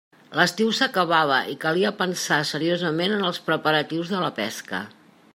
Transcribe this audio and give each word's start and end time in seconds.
L'estiu 0.37 0.69
s'acabava 0.77 1.35
i 1.51 1.53
calia 1.65 1.91
pensar 1.99 2.39
seriosament 2.53 3.13
en 3.19 3.29
els 3.31 3.41
preparatius 3.51 4.11
de 4.15 4.23
la 4.25 4.33
pesca. 4.41 4.81